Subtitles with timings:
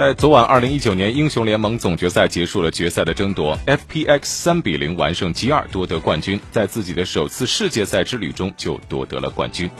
[0.00, 9.70] 在昨晚二零一九年英雄联盟总决赛结束了决赛的争夺 fpx 三比零完胜 g 二夺得冠军在自己的首次世界赛之旅中就夺得了冠军。